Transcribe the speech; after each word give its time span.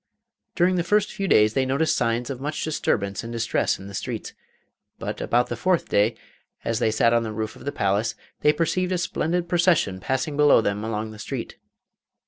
During 0.55 0.77
the 0.77 0.83
first 0.83 1.11
few 1.13 1.27
days 1.27 1.53
they 1.53 1.63
noticed 1.63 1.95
signs 1.95 2.31
of 2.31 2.41
much 2.41 2.63
disturbance 2.63 3.23
and 3.23 3.31
distress 3.31 3.77
in 3.77 3.85
the 3.85 3.93
streets, 3.93 4.33
but 4.97 5.21
about 5.21 5.45
the 5.49 5.55
fourth 5.55 5.89
day, 5.89 6.15
as 6.65 6.79
they 6.79 6.89
sat 6.89 7.13
on 7.13 7.21
the 7.21 7.31
roof 7.31 7.55
of 7.55 7.65
the 7.65 7.71
palace, 7.71 8.15
they 8.39 8.51
perceived 8.51 8.91
a 8.91 8.97
splendid 8.97 9.47
procession 9.47 9.99
passing 9.99 10.35
below 10.35 10.59
them 10.59 10.83
along 10.83 11.11
the 11.11 11.19
street. 11.19 11.55